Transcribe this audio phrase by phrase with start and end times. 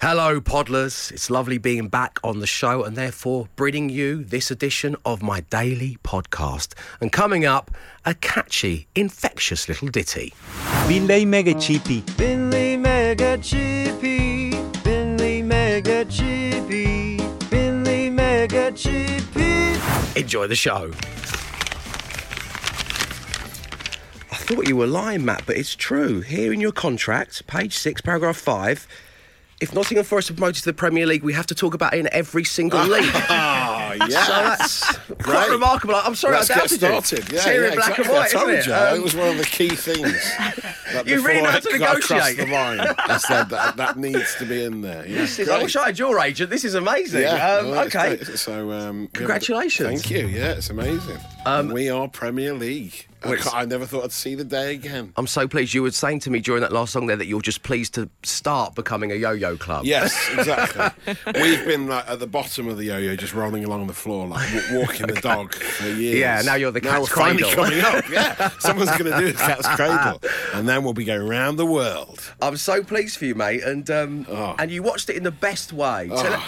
[0.00, 1.10] Hello, Podlers.
[1.10, 5.40] It's lovely being back on the show and therefore bringing you this edition of my
[5.40, 6.74] daily podcast.
[7.00, 7.72] And coming up,
[8.04, 10.34] a catchy, infectious little ditty.
[10.86, 12.02] Binley Mega Chippy.
[12.02, 14.52] Binley Mega Chippy.
[14.84, 17.16] Binley Mega Chippy.
[17.50, 20.20] Binley Mega Chippy.
[20.20, 20.92] Enjoy the show.
[24.30, 26.20] I thought you were lying, Matt, but it's true.
[26.20, 28.86] Here in your contract, page six, paragraph five,
[29.60, 31.98] if Nottingham Forest are promoted to the Premier League, we have to talk about it
[32.00, 33.12] in every single league.
[33.90, 34.26] Oh, So yeah.
[34.56, 35.50] that's quite Great.
[35.50, 35.94] remarkable.
[35.96, 37.32] I'm sorry Let's I get doubted started.
[37.32, 37.38] you.
[37.38, 38.04] Yeah, yeah, black exactly.
[38.04, 38.68] and white, I told you, it?
[38.68, 40.30] Um, it was one of the key things.
[40.92, 42.36] That You really know how to negotiate.
[42.38, 45.06] the line, I said that, that needs to be in there.
[45.06, 46.48] Yeah, is- I wish I had your agent.
[46.50, 47.22] This is amazing.
[47.22, 48.22] Yeah, Um, well, okay.
[48.24, 49.86] So, um, Congratulations.
[49.86, 50.26] Um, Thank you.
[50.28, 51.18] Yeah, it's amazing.
[51.72, 53.07] we are Premier League.
[53.24, 55.12] I, Which- ca- I never thought I'd see the day again.
[55.16, 55.74] I'm so pleased.
[55.74, 58.08] You were saying to me during that last song there that you're just pleased to
[58.22, 59.84] start becoming a yo-yo club.
[59.84, 61.14] Yes, exactly.
[61.40, 64.52] We've been like, at the bottom of the yo-yo, just rolling along the floor, like
[64.52, 66.18] w- walking the dog for years.
[66.18, 67.50] Yeah, now you're the now cat's cradle.
[67.50, 68.04] coming up.
[68.10, 70.20] Yeah, someone's going to do the cat's cradle,
[70.54, 72.20] and then we'll be going around the world.
[72.40, 73.62] I'm so pleased for you, mate.
[73.62, 74.54] And um, Oh.
[74.58, 76.08] and you watched it in the best way.
[76.08, 76.42] Tell,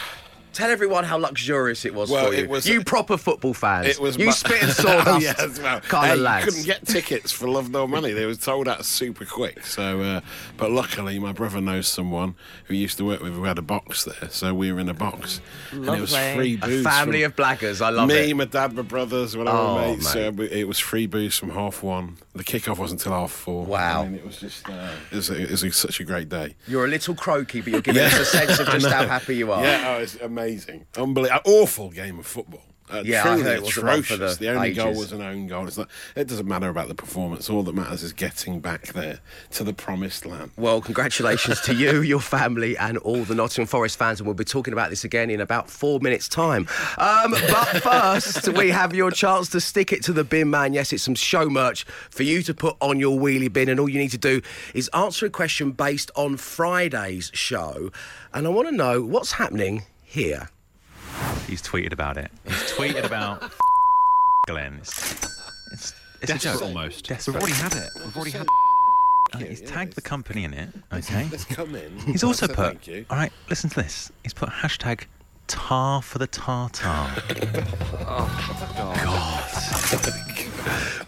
[0.52, 2.44] tell everyone how luxurious it was Well, for you.
[2.44, 3.86] it was- you proper football fans.
[3.86, 6.86] It was you mu- spit and sawdust yes, well, kind hey, of you couldn't get
[6.86, 8.12] tickets for love nor money.
[8.12, 9.64] They were sold out super quick.
[9.66, 10.20] So, uh,
[10.56, 12.34] but luckily, my brother knows someone
[12.64, 14.28] who used to work with who had a box there.
[14.30, 15.40] So we were in a box,
[15.72, 16.56] and it was Lovely.
[16.58, 17.80] free a family from of blackers.
[17.80, 18.36] I love me, it.
[18.36, 20.14] my dad, my brothers, one of Oh, my mates.
[20.14, 20.34] mate.
[20.34, 22.16] We- it was free booze from half one.
[22.32, 23.64] The kickoff wasn't until half four.
[23.64, 24.02] Wow.
[24.02, 26.54] I mean, it was just uh, it was, it was such a great day.
[26.68, 29.50] You're a little croaky, but you're giving us a sense of just how happy you
[29.50, 29.62] are.
[29.64, 32.62] Yeah, oh, it's amazing, unbelievable, awful game of football.
[32.92, 34.36] Uh, Yeah, I truly heard it was the for atrocious.
[34.36, 35.66] the The, only goal was an own goal.
[35.66, 37.48] It's not, it doesn't matter about the performance.
[37.48, 39.20] All that matters is getting back there
[39.52, 40.50] to the promised land.
[40.56, 44.20] Well, congratulations to you, your family, and all the Nottingham Forest fans.
[44.20, 46.68] And we'll be talking about this again in about four minutes' time.
[46.98, 50.72] Um, but first, we have your chance to stick it to the bin man.
[50.72, 53.68] Yes, it's some show merch for you to put on your wheelie bin.
[53.68, 54.40] And all you need to do
[54.74, 57.90] is answer a question based on Friday's show.
[58.32, 60.48] And I want to know what's happening here.
[61.50, 62.30] He's tweeted about it.
[62.44, 63.52] He's tweeted about
[64.46, 64.76] Glenn.
[64.78, 65.24] It's,
[65.72, 66.62] it's, it's a joke.
[66.62, 67.08] almost.
[67.08, 67.42] Desperate.
[67.42, 67.88] We've already had it.
[68.04, 68.46] We've already had
[69.34, 70.68] Uh, he's Yeah, tagged the company in it.
[70.92, 71.26] Okay.
[71.30, 71.98] Let's come in.
[72.00, 72.66] He's also So put.
[72.68, 73.04] Thank you.
[73.10, 74.12] All right, listen to this.
[74.22, 75.06] He's put hashtag
[75.48, 76.86] tar for the tartar.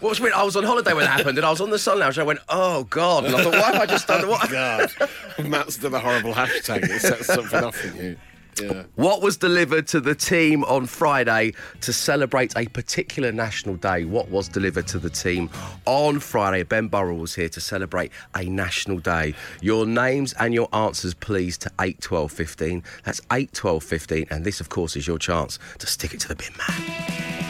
[0.01, 1.99] What's weird, I was on holiday when it happened, and I was on the Sun
[1.99, 3.23] Lounge, and I went, oh, God.
[3.23, 4.49] And I thought, why have I just done what?
[4.51, 4.91] God,
[5.45, 6.83] Matt's done a horrible hashtag.
[6.89, 8.17] It sets something off in you.
[8.61, 8.83] Yeah.
[8.95, 14.05] What was delivered to the team on Friday to celebrate a particular national day?
[14.05, 15.49] What was delivered to the team
[15.85, 16.63] on Friday?
[16.63, 19.35] Ben Burrell was here to celebrate a national day.
[19.61, 22.83] Your names and your answers, please, to 8 12 15.
[23.03, 24.27] That's 8 12 15.
[24.29, 27.43] And this, of course, is your chance to stick it to the bin man.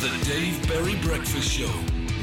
[0.00, 1.70] The Dave Berry Breakfast Show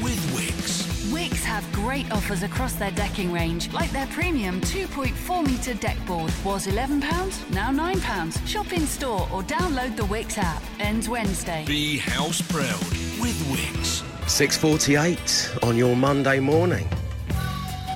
[0.02, 1.12] with Wix.
[1.12, 6.32] Wix have great offers across their decking range, like their premium 2.4 metre deck board
[6.44, 8.46] was £11, now £9.
[8.46, 10.62] Shop in store or download the Wix app.
[10.80, 11.64] Ends Wednesday.
[11.66, 12.80] Be house proud
[13.20, 14.02] with Wix.
[14.26, 16.88] 6.48 on your Monday morning.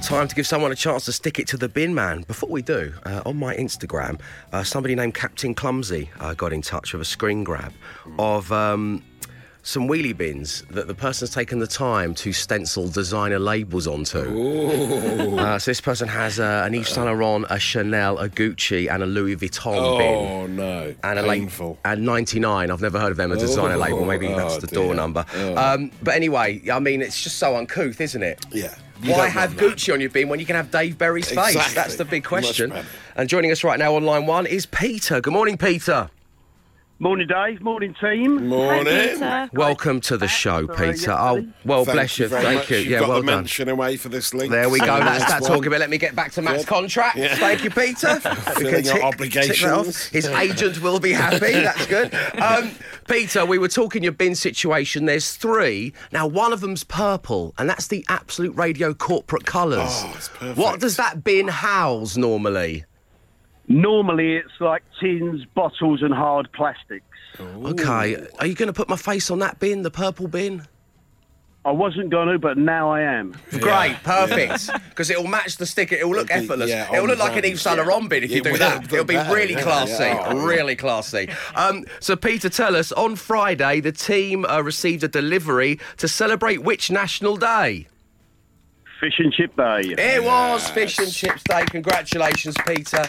[0.02, 2.22] Time to give someone a chance to stick it to the bin man.
[2.22, 4.20] Before we do, uh, on my Instagram,
[4.52, 7.72] uh, somebody named Captain Clumsy uh, got in touch with a screen grab
[8.18, 9.04] of um,
[9.64, 14.18] some wheelie bins that the person's taken the time to stencil designer labels onto.
[15.38, 19.02] Uh, so this person has uh, an Yves Saint Laurent, a Chanel, a Gucci, and
[19.02, 20.16] a Louis Vuitton bin.
[20.16, 21.78] Oh no, And a painful.
[21.84, 22.70] and 99.
[22.70, 24.04] I've never heard of them, a designer Oh, label.
[24.04, 24.82] Maybe that's oh, the dear.
[24.84, 25.24] door number.
[25.36, 25.56] Oh.
[25.56, 28.44] Um, but anyway, I mean, it's just so uncouth, isn't it?
[28.50, 28.74] Yeah.
[29.02, 29.76] You Why have want that.
[29.78, 31.74] Gucci on your bin when you can have Dave Berry's face?
[31.74, 32.72] That's the big question.
[33.16, 35.20] And joining us right now on line one is Peter.
[35.20, 36.08] Good morning, Peter.
[37.02, 37.60] Morning, Dave.
[37.62, 38.46] Morning, team.
[38.46, 39.18] Morning.
[39.52, 41.10] Welcome to the show, Peter.
[41.10, 42.28] Oh, well, Thank bless you.
[42.28, 42.70] very Thank much.
[42.70, 42.76] you.
[42.76, 43.36] You've yeah, got well the done.
[43.40, 44.52] mention away for this link.
[44.52, 44.86] There we go.
[44.86, 45.50] So That's nice that one.
[45.50, 45.80] talking about.
[45.80, 46.68] Let me get back to Matt's Good.
[46.68, 47.16] contract.
[47.16, 47.34] Yeah.
[47.34, 48.20] Thank you, Peter.
[48.24, 49.14] We Fulfilling your that off.
[49.14, 50.04] obligations.
[50.06, 51.38] His agent will be happy.
[51.52, 52.14] That's good.
[52.40, 52.70] Um,
[53.08, 55.06] Peter, we were talking your bin situation.
[55.06, 55.92] There's three.
[56.12, 59.80] Now, one of them's purple, and that's the Absolute Radio corporate colours.
[59.82, 60.56] Oh, it's perfect.
[60.56, 62.84] What does that bin house normally?
[63.72, 67.04] Normally, it's like tins, bottles, and hard plastics.
[67.40, 68.26] Okay.
[68.38, 70.66] Are you going to put my face on that bin, the purple bin?
[71.64, 73.34] I wasn't going to, but now I am.
[73.50, 74.68] Great, perfect.
[74.90, 75.94] Because it'll match the sticker.
[75.94, 76.70] It'll look It'll be- effortless.
[76.70, 77.52] yeah, it'll look like an brand.
[77.54, 78.92] Yves Saint Laurent bin if you It do will, that.
[78.92, 80.02] It'll be better, really yeah, classy.
[80.04, 80.44] yeah.
[80.44, 81.28] Really classy.
[81.54, 86.64] Um, so, Peter, tell us on Friday, the team uh, received a delivery to celebrate
[86.64, 87.86] which national day?
[89.02, 89.80] Fish and Chip Day.
[89.98, 91.64] It was Fish and Chips Day.
[91.66, 93.02] Congratulations, Peter.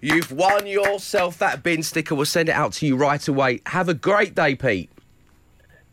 [0.00, 2.14] You've won yourself that bin sticker.
[2.14, 3.60] We'll send it out to you right away.
[3.66, 4.90] Have a great day, Pete.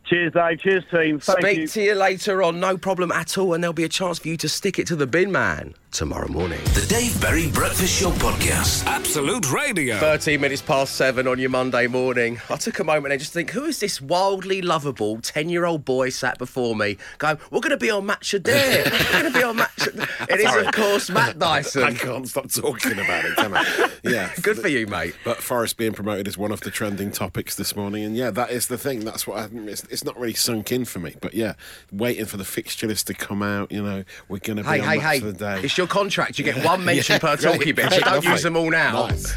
[0.06, 0.60] Cheers, Dave.
[0.60, 1.18] Cheers, team.
[1.18, 1.66] Thank Speak you.
[1.66, 4.36] to you later on, no problem at all, and there'll be a chance for you
[4.36, 6.60] to stick it to the bin man tomorrow morning.
[6.74, 8.84] The Dave Berry Breakfast Show Podcast.
[8.86, 9.96] Absolute Radio.
[9.98, 12.40] 13 minutes past seven on your Monday morning.
[12.50, 15.84] I took a moment and just think, who is this wildly lovable 10 year old
[15.84, 18.84] boy sat before me going, we're going to be on Match a Dare.
[18.84, 20.08] We're going to be on Match a Dare.
[20.28, 21.82] It is, of course, Matt Dyson.
[21.84, 23.90] I can't stop talking about it, can I?
[24.04, 24.30] Yeah.
[24.42, 25.14] Good for you, mate.
[25.24, 28.50] But Forest being promoted is one of the trending topics this morning, and yeah, that
[28.50, 29.00] is the thing.
[29.00, 31.14] That's what I, it's, it's not really sunk in for me.
[31.20, 31.54] But yeah,
[31.92, 33.72] waiting for the fixture list to come out.
[33.72, 35.16] You know, we're going to be Hey, on hey, Match hey.
[35.18, 35.60] of the day.
[35.64, 36.38] It's your contract.
[36.38, 37.88] You get one mention Yeah, per great, talkie bit.
[37.88, 38.30] great, So don't lovely.
[38.32, 39.06] use them all now.
[39.06, 39.34] Nice.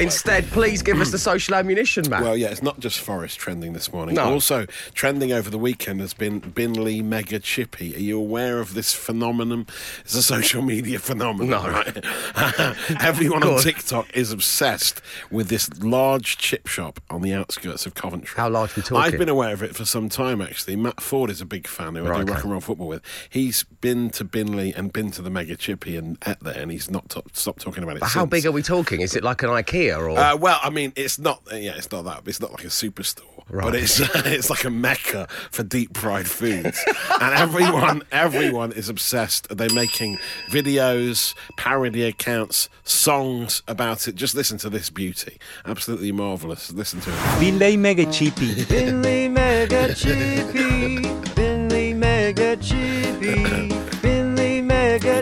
[0.00, 2.22] Instead, please give us the social ammunition, Matt.
[2.22, 4.14] Well, yeah, it's not just Forest trending this morning.
[4.16, 4.24] No.
[4.32, 7.94] Also, trending over the weekend has been Binley Mega Chippy.
[7.94, 9.66] Are you aware of this phenomenon?
[10.00, 11.68] It's a social media phenomenon, No.
[11.70, 12.04] right?
[13.00, 13.60] Everyone on on.
[13.60, 15.00] TikTok is obsessed
[15.30, 18.34] with this large chip shop on the outskirts of Coventry.
[18.36, 18.96] How large we talking?
[18.96, 20.76] I've been aware of it for some time, actually.
[20.76, 22.32] Matt Ford is a big fan who I Right, do okay.
[22.32, 23.02] rock and roll football with.
[23.28, 26.90] He's been to Binley and been to the Mega Chippy and ate there, and he's
[26.90, 29.00] not to- stopped talking about it But how big are we talking?
[29.00, 30.10] Is it like an IKEA or?
[30.10, 31.40] Uh, well, I mean, it's not.
[31.50, 32.22] uh, Yeah, it's not that.
[32.26, 33.64] It's not like a superstore, Right.
[33.64, 36.78] but it's it's like a mecca for deep fried foods,
[37.20, 39.48] and everyone everyone is obsessed.
[39.56, 40.18] They're making
[40.50, 44.16] videos, parody accounts, songs about it.
[44.16, 46.72] Just listen to this beauty, absolutely marvelous.
[46.72, 47.16] Listen to it.
[47.40, 48.54] Binley Mega Chippy.
[48.74, 51.00] Binley Mega Chippy,
[51.34, 53.83] Binley Mega Chippy, Binley Mega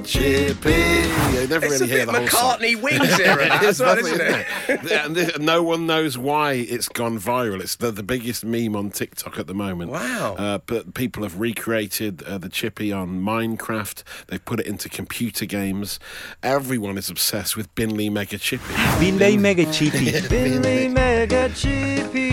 [0.03, 0.71] Chippy.
[0.71, 2.59] You never It's really a hear bit the whole song.
[2.59, 4.93] McCartney Wings era, that as well, That's isn't it, it?
[4.93, 7.61] And this- no one knows why it's gone viral.
[7.61, 9.91] It's the, the biggest meme on TikTok at the moment.
[9.91, 10.35] Wow.
[10.39, 14.03] Uh, but people have recreated uh, the chippy on Minecraft.
[14.29, 15.99] They've put it into computer games.
[16.43, 18.65] Everyone is obsessed with Binley Mega Chippy.
[18.99, 20.11] Binley Mega Chippy.
[20.13, 22.32] Binley Mega Chippy,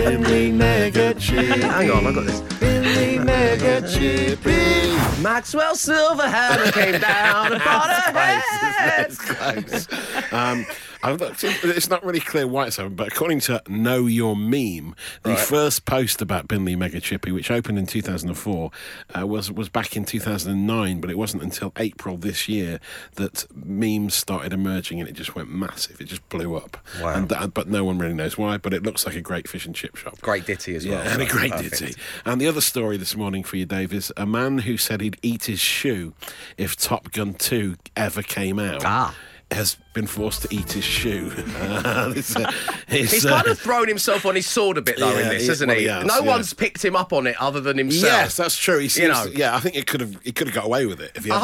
[0.00, 1.60] Mega Chippy.
[1.60, 2.40] Hang on, I got this.
[2.40, 5.20] Binley Mega Chippy.
[5.22, 9.06] Maxwell Silverhammer came down upon her head.
[9.10, 10.32] It's close.
[10.32, 10.64] Um,
[11.02, 15.84] it's not really clear why it's happened, but according to Know Your Meme, the first
[15.86, 18.70] post about Binley Mega Chippy, which opened in 2004,
[19.18, 21.00] uh, was was back in 2009.
[21.00, 22.80] But it wasn't until April this year
[23.16, 26.00] that memes started emerging, and it just went massive.
[26.00, 26.76] It just blew up.
[27.00, 27.14] Wow.
[27.14, 28.58] And that, but no one really knows why.
[28.58, 30.20] But it looks like a great fish and chip shop.
[30.20, 31.04] Great ditty as well.
[31.04, 31.78] Yeah, and a great perfect.
[31.78, 31.94] ditty.
[32.24, 35.18] And the other story this morning for you, Dave, is a man who said he'd
[35.22, 36.14] eat his shoe
[36.56, 38.84] if Top Gun 2 ever came out.
[38.84, 39.14] Ah.
[39.50, 41.32] Has been forced to eat his shoe.
[41.56, 42.50] Uh, it's, uh,
[42.88, 45.28] it's, He's uh, kind of thrown himself on his sword a bit though in Yeah,
[45.30, 45.82] this, he- hasn't well, he?
[45.84, 46.26] he has, no yeah.
[46.26, 48.04] one's picked him up on it other than himself.
[48.04, 48.78] Yes, that's true.
[48.78, 49.30] He seems, know.
[49.34, 51.30] yeah, I think it could have he could have got away with it if he
[51.30, 51.38] no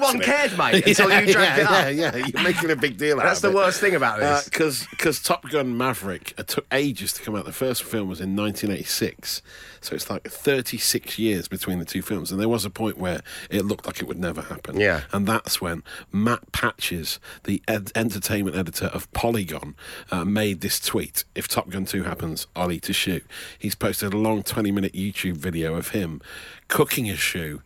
[0.00, 0.22] one it.
[0.22, 1.70] cared, mate, until you dragged yeah, it up.
[1.94, 3.28] Yeah, yeah, you're making a big deal out of it.
[3.28, 3.54] That's the it.
[3.54, 4.44] worst thing about this.
[4.44, 7.44] Because because Top Gun Maverick it took ages to come out.
[7.44, 9.42] The first film was in 1986,
[9.80, 12.30] so it's like 36 years between the two films.
[12.32, 13.20] And there was a point where
[13.50, 14.78] it looked like it would never happen.
[14.80, 15.02] Yeah.
[15.12, 19.74] and that's when Matt Patches, the ed- entertainment editor of Polygon,
[20.10, 23.20] uh, made this tweet: "If Top Gun 2 happens, I'll eat a shoe."
[23.58, 26.20] He's posted a long 20-minute YouTube video of him
[26.68, 27.62] cooking a shoe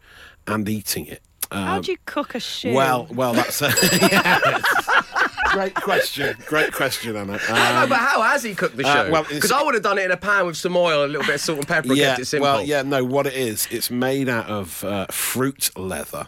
[0.46, 1.22] and eating it.
[1.52, 2.74] How Um, do you cook a shoe?
[2.74, 3.70] well, well, that's a
[5.50, 6.36] great question.
[6.46, 7.38] Great question, Anna.
[7.48, 8.88] I know, Um, but how has he cooked the shoe?
[8.88, 11.06] uh, well, Because I would have done it in a pan with some oil, a
[11.06, 12.44] little bit of salt and pepper, and yeah, kept it simple.
[12.48, 13.04] well, yeah, no.
[13.04, 16.26] What it is, it's made out of uh, fruit leather,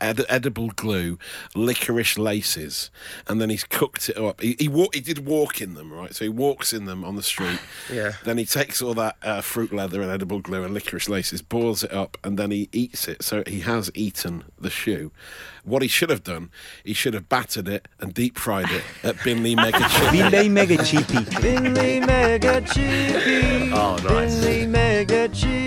[0.00, 1.18] ed- edible glue,
[1.54, 2.90] licorice laces,
[3.26, 4.40] and then he's cooked it up.
[4.40, 6.14] He he, wa- he did walk in them, right?
[6.14, 7.58] So he walks in them on the street.
[7.92, 8.12] Yeah.
[8.24, 11.82] Then he takes all that uh, fruit leather and edible glue and licorice laces, boils
[11.82, 13.22] it up, and then he eats it.
[13.24, 15.10] So he has eaten the shoe.
[15.64, 16.50] What he should have done,
[16.84, 20.18] he should have battered it and deep fried it at Binley Mega Chippy.
[20.18, 21.14] Binley Mega Chippy.
[21.42, 23.72] Binley Mega Chippy.
[23.72, 24.34] Oh, nice.
[24.44, 25.59] Binley Mega Chippy.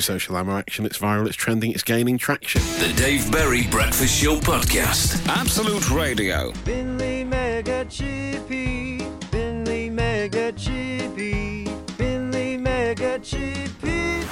[0.00, 0.86] Your social ammo action.
[0.86, 2.62] It's viral, it's trending, it's gaining traction.
[2.78, 5.26] The Dave Berry Breakfast Show Podcast.
[5.28, 6.52] Absolute Radio.
[6.64, 8.98] Binley Mega Chippy.
[9.30, 11.64] Binley Mega Chippy.
[11.98, 14.22] Binley Mega Chippy.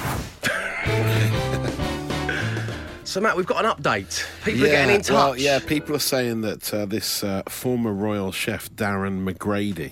[3.03, 4.23] So, Matt, we've got an update.
[4.43, 5.13] People are getting in touch.
[5.13, 9.91] Well, yeah, people are saying that uh, this uh, former royal chef Darren McGrady,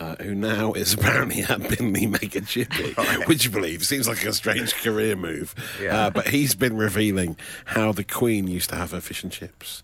[0.00, 2.92] uh, who now is apparently at Binley Mega Chippy,
[3.26, 5.54] which you believe seems like a strange career move.
[5.80, 6.06] Yeah.
[6.06, 7.36] Uh, but he's been revealing
[7.66, 9.82] how the Queen used to have her fish and chips.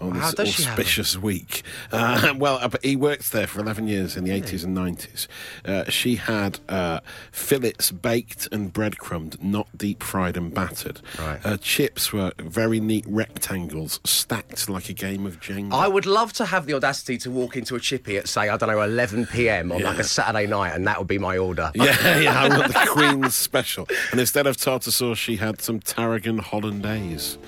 [0.00, 1.62] On this auspicious week.
[1.92, 5.26] Uh, well, uh, he worked there for 11 years in the 80s and 90s.
[5.64, 7.00] Uh, she had uh,
[7.32, 11.00] fillets baked and breadcrumbed, not deep fried and battered.
[11.18, 11.40] Right.
[11.40, 15.72] Her chips were very neat rectangles stacked like a game of Jenga.
[15.72, 18.56] I would love to have the audacity to walk into a chippy at, say, I
[18.56, 19.72] don't know, 11 p.m.
[19.72, 21.72] on like a Saturday night, and that would be my order.
[21.78, 23.88] Yeah, yeah, I want the Queen's special.
[24.10, 27.38] And instead of tartar sauce, she had some tarragon hollandaise.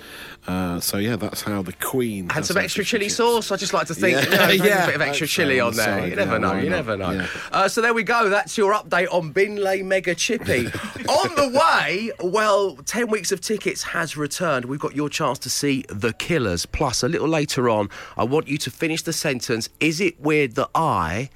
[0.50, 3.16] Uh, so yeah, that's how the Queen Had some extra chili chips.
[3.16, 3.52] sauce.
[3.52, 5.75] I just like to think, Yeah, you know, yeah, a bit of extra chili on
[5.76, 5.85] there.
[5.85, 6.54] side, you never yeah, know.
[6.54, 6.76] You not?
[6.76, 7.11] never know.
[7.12, 7.26] Yeah.
[7.52, 8.28] Uh, so there we go.
[8.28, 10.66] That's your update on Binley Mega Chippy.
[11.09, 14.64] on the way, well, ten weeks of tickets has returned.
[14.64, 16.66] We've got your chance to see the Killers.
[16.66, 19.69] Plus, a little later on, I want you to finish the sentence.
[19.78, 21.30] Is it weird that I?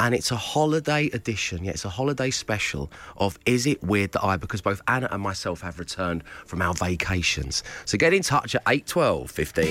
[0.00, 1.64] And it's a holiday edition.
[1.64, 4.36] Yeah, it's a holiday special of Is It Weird That I?
[4.36, 7.64] Because both Anna and myself have returned from our vacations.
[7.84, 9.66] So get in touch at 8 12 15.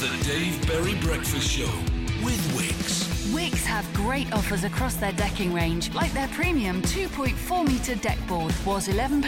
[0.00, 1.70] The Dave Berry Breakfast Show
[2.24, 3.08] with Wix.
[3.32, 8.52] Wix have great offers across their decking range, like their premium 2.4 metre deck board
[8.66, 9.22] was £11,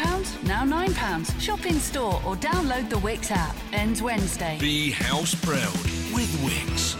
[0.45, 1.41] now £9.
[1.41, 3.55] Shop in store or download the Wix app.
[3.73, 4.59] Ends Wednesday.
[4.59, 5.73] Be house proud
[6.13, 6.92] with Wix.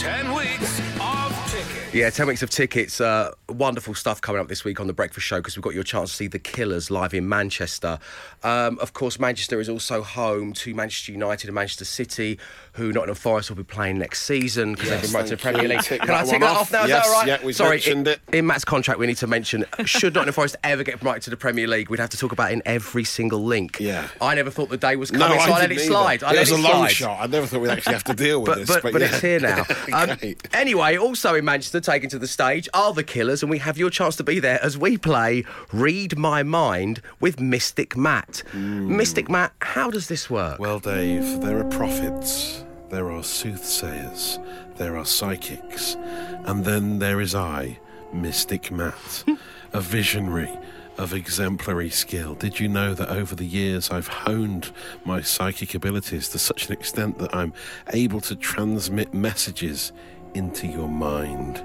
[0.00, 1.94] 10 weeks of tickets.
[1.94, 3.02] Yeah, 10 weeks of tickets.
[3.02, 5.82] Uh, wonderful stuff coming up this week on The Breakfast Show because we've got your
[5.82, 7.98] chance to see The Killers live in Manchester.
[8.42, 12.38] Um, of course, Manchester is also home to Manchester United and Manchester City,
[12.80, 15.42] who Nottingham Forest will be playing next season because Yes, they've been right to the
[15.42, 15.68] Premier.
[15.68, 15.82] League.
[15.84, 16.56] Can I take that off.
[16.62, 16.82] off now?
[16.84, 17.44] Is Yes, that all right?
[17.44, 18.20] yeah, Sorry, mentioned in, it.
[18.32, 21.36] in Matt's contract, we need to mention should Nottingham Forest ever get promoted to the
[21.36, 23.78] Premier League, we'd have to talk about it in every single link.
[23.80, 24.08] Yeah.
[24.20, 25.90] I never thought the day was No, coming, so I, let didn't it either.
[25.92, 26.22] slide.
[26.24, 26.90] I it let was it a long slide.
[26.92, 27.18] shot.
[27.22, 28.68] I never thought we'd actually have to deal with but, this.
[28.68, 29.08] but, but, yeah.
[29.08, 29.64] it's here now.
[29.92, 30.16] Um,
[30.52, 33.90] anyway, also in Manchester, taken to the stage are the Killers, and we have your
[33.90, 38.42] chance to be there as we play Read My Mind with Mystic Matt.
[38.54, 40.58] Mystic Matt, how does this work?
[40.60, 44.38] Well, Dave, there are prophets, there are soothsayers,
[44.76, 45.96] there are psychics,
[46.44, 47.78] and then there is I,
[48.12, 49.24] Mystic Matt,
[49.72, 50.50] a visionary
[50.98, 52.34] of exemplary skill.
[52.34, 54.72] Did you know that over the years I've honed
[55.04, 57.52] my psychic abilities to such an extent that I'm
[57.92, 59.92] able to transmit messages
[60.34, 61.64] into your mind?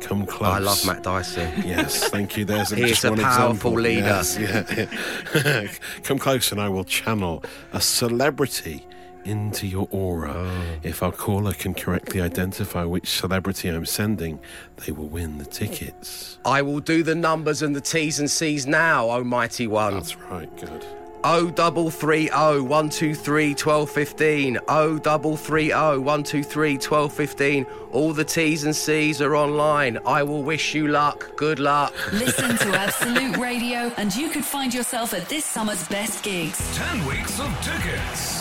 [0.00, 0.52] Come close.
[0.52, 1.40] I love Matt Dicey.
[1.66, 2.44] Yes, thank you.
[2.44, 3.80] There's He just a one powerful example.
[3.80, 4.06] leader.
[4.06, 4.86] Yes, yeah,
[5.34, 5.68] yeah.
[6.04, 7.42] Come close and I will channel
[7.72, 8.86] a celebrity
[9.26, 10.32] into your aura.
[10.34, 10.78] Oh.
[10.82, 14.40] If our caller can correctly identify which celebrity I'm sending,
[14.84, 16.38] they will win the tickets.
[16.44, 19.94] I will do the numbers and the T's and C's now, oh mighty one.
[19.94, 20.84] That's right, good.
[21.24, 24.58] O double three O one two three twelve fifteen.
[24.68, 27.66] O double three O one two three twelve fifteen.
[27.90, 29.98] All the T's and C's are online.
[30.06, 31.34] I will wish you luck.
[31.36, 31.92] Good luck.
[32.12, 37.04] Listen to Absolute Radio, and you could find yourself at this summer's best gigs 10
[37.06, 38.35] weeks of tickets.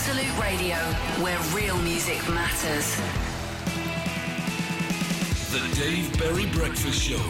[0.00, 0.76] On Absolute Radio,
[1.22, 2.96] where real music matters.
[5.50, 7.20] The Dave Berry Breakfast Show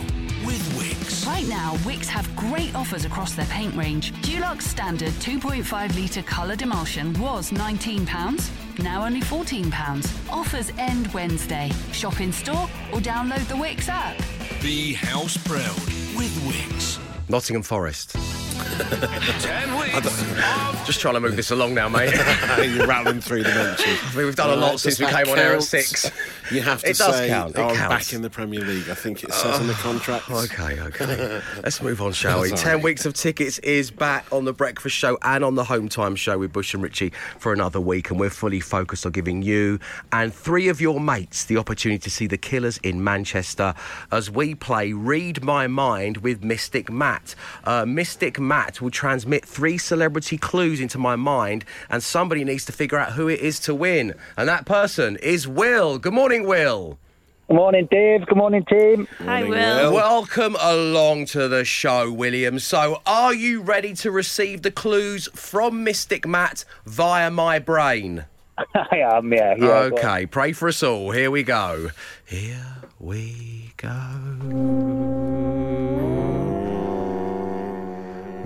[0.44, 1.26] with Wix.
[1.26, 4.12] Right now, Wix have great offers across their paint range.
[4.22, 10.32] Dulux Standard 2.5 litre coloured emulsion was £19, now only £14.
[10.32, 11.70] Offers end Wednesday.
[11.92, 14.16] Shop in store or download the Wix app.
[14.62, 15.76] Be house proud
[16.16, 16.98] with Wix.
[17.28, 18.16] Nottingham Forest.
[18.60, 22.12] 10 weeks Just trying to move this along now, mate.
[22.58, 23.98] You're rattling through the mentions.
[24.02, 26.10] I mean, we've done a lot Does since we that came on air at six.
[26.50, 28.06] You have to It does say, count, it oh, I'm counts.
[28.08, 28.88] back in the Premier League.
[28.90, 30.28] I think it says in the contract.
[30.28, 31.40] Okay, okay.
[31.62, 32.48] Let's move on, shall we?
[32.48, 32.60] Sorry.
[32.60, 36.16] Ten weeks of tickets is back on the breakfast show and on the home time
[36.16, 39.78] show with Bush and Richie for another week, and we're fully focused on giving you
[40.10, 43.72] and three of your mates the opportunity to see the Killers in Manchester
[44.10, 47.36] as we play Read My Mind with Mystic Matt.
[47.62, 52.72] Uh, Mystic Matt will transmit three celebrity clues into my mind, and somebody needs to
[52.72, 56.00] figure out who it is to win, and that person is Will.
[56.00, 56.98] Good morning, Will.
[57.46, 58.26] Good morning, Dave.
[58.26, 59.06] Good morning, team.
[59.18, 59.94] Hi, Morning, Will.
[59.94, 62.58] Welcome along to the show, William.
[62.58, 68.24] So, are you ready to receive the clues from Mystic Matt via my brain?
[68.74, 69.54] I am, yeah.
[69.56, 71.12] yeah okay, pray for us all.
[71.12, 71.90] Here we go.
[72.24, 72.66] Here
[72.98, 75.19] we go.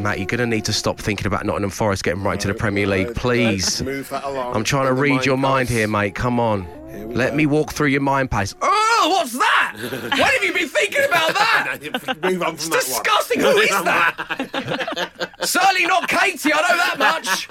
[0.04, 2.52] Matt, you're going to need to stop thinking about Nottingham Forest getting right to the
[2.52, 3.80] Premier League, Right, please.
[3.82, 4.54] Move that along.
[4.54, 6.14] I'm trying to read your mind here, mate.
[6.14, 6.66] Come on.
[7.14, 7.37] Let go.
[7.37, 8.54] me walk through your mind palace.
[8.61, 9.76] Oh, what's that?
[9.80, 11.78] what have you been thinking about that?
[12.23, 12.80] Move on It's from one.
[12.80, 13.40] disgusting.
[13.40, 15.30] Who is that?
[15.40, 16.52] Certainly not Katie.
[16.52, 17.49] I know that much.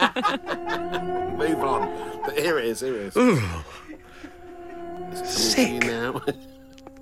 [1.40, 2.22] Move on.
[2.24, 2.82] But here it is.
[2.82, 3.42] Here it is.
[5.28, 5.84] Sick.
[5.88, 6.22] Now.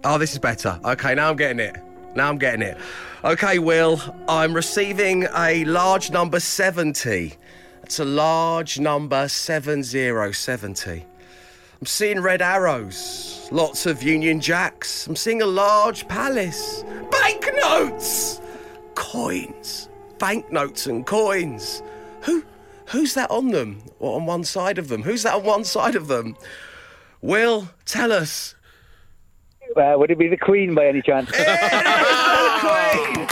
[0.06, 0.80] Oh, this is better.
[0.86, 1.76] Okay, now I'm getting it.
[2.16, 2.78] Now I'm getting it.
[3.24, 7.34] Okay, Will, I'm receiving a large number 70.
[7.82, 10.92] That's a large number 7070.
[10.92, 15.06] I'm seeing red arrows, lots of Union Jacks.
[15.06, 18.42] I'm seeing a large palace, banknotes,
[18.96, 19.88] coins,
[20.18, 21.84] banknotes and coins.
[22.22, 22.44] Who,
[22.88, 23.84] who's that on them?
[24.00, 25.04] Or on one side of them?
[25.04, 26.36] Who's that on one side of them?
[27.22, 28.56] Will, tell us.
[29.78, 31.30] Uh, would it be the Queen by any chance?
[31.30, 33.28] It is the Queen.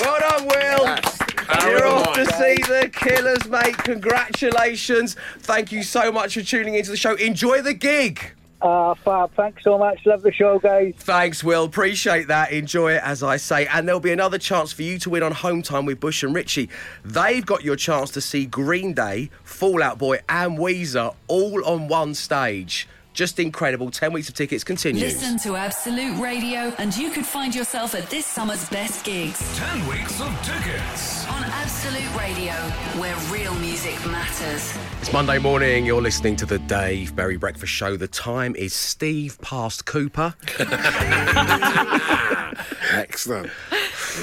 [0.00, 1.68] Well done, Will.
[1.70, 3.76] You're off to see the Killers, mate.
[3.78, 5.16] Congratulations.
[5.40, 7.14] Thank you so much for tuning into the show.
[7.14, 8.32] Enjoy the gig.
[8.62, 9.32] Ah, fab.
[9.34, 10.04] Thanks so much.
[10.06, 10.94] Love the show, guys.
[10.96, 11.64] Thanks, Will.
[11.64, 12.52] Appreciate that.
[12.52, 13.66] Enjoy it, as I say.
[13.66, 16.34] And there'll be another chance for you to win on Home Time with Bush and
[16.34, 16.70] Richie.
[17.04, 21.88] They've got your chance to see Green Day, Fall Out Boy, and Weezer all on
[21.88, 22.88] one stage.
[23.12, 23.90] Just incredible.
[23.90, 25.02] 10 weeks of tickets continues.
[25.02, 29.86] Listen to Absolute Radio, and you could find yourself at this summer's best gigs 10
[29.86, 31.15] weeks of tickets.
[31.66, 32.52] On Absolute Radio,
[33.00, 34.76] where real music matters.
[35.00, 35.84] It's Monday morning.
[35.84, 37.96] You're listening to the Dave Berry Breakfast Show.
[37.96, 40.34] The time is Steve past Cooper.
[42.92, 43.50] Excellent.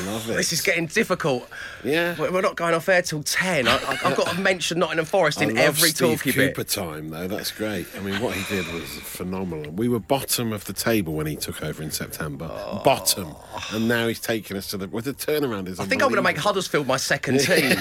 [0.06, 0.36] Love it.
[0.36, 1.50] This is getting difficult.
[1.84, 2.16] Yeah.
[2.18, 3.68] We're not going off air till 10.
[3.68, 6.68] I, I've got to mention Nottingham Forest I in love every Steve talky Cooper bit.
[6.70, 7.28] time though.
[7.28, 7.88] That's great.
[7.96, 9.72] I mean, what he did was phenomenal.
[9.72, 12.48] We were bottom of the table when he took over in September.
[12.84, 13.36] Bottom,
[13.72, 14.88] and now he's taken us to the.
[14.88, 15.80] With the turnaround is.
[15.80, 17.78] I think I'm going to make Huddersfield my second team.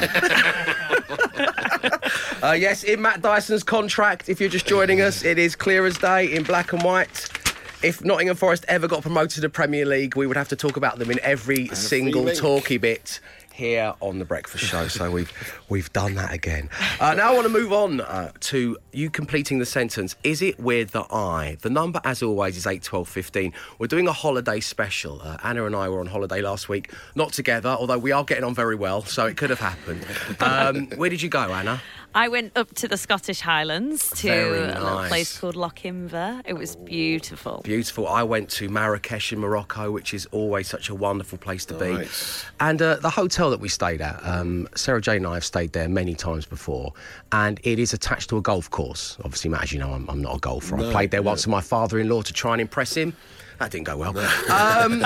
[2.42, 5.96] uh, yes, in Matt Dyson's contract, if you're just joining us, it is clear as
[5.98, 7.28] day in black and white.
[7.82, 10.76] If Nottingham Forest ever got promoted to the Premier League, we would have to talk
[10.76, 12.38] about them in every single link.
[12.38, 13.18] talky bit
[13.52, 14.86] here on the Breakfast Show.
[14.86, 15.32] So we've
[15.68, 16.70] we've done that again.
[17.00, 20.14] Uh, now I want to move on uh, to you completing the sentence.
[20.22, 21.56] Is it weird that I?
[21.60, 23.52] The number, as always, is eight, twelve, fifteen.
[23.80, 25.20] We're doing a holiday special.
[25.20, 28.44] Uh, Anna and I were on holiday last week, not together, although we are getting
[28.44, 30.06] on very well, so it could have happened.
[30.40, 31.80] Um, where did you go, Anna?
[32.14, 36.42] I went up to the Scottish Highlands to Very a little place called Lochinver.
[36.44, 37.62] It was beautiful.
[37.64, 38.06] Beautiful.
[38.06, 41.94] I went to Marrakesh in Morocco, which is always such a wonderful place to be.
[41.94, 42.44] Nice.
[42.60, 45.72] And uh, the hotel that we stayed at, um, Sarah Jane and I have stayed
[45.72, 46.92] there many times before,
[47.32, 49.16] and it is attached to a golf course.
[49.24, 50.76] Obviously, Matt, as you know, I'm, I'm not a golfer.
[50.76, 53.14] I played there once with my father-in-law to try and impress him.
[53.62, 54.12] That didn't go well.
[54.52, 55.04] Um,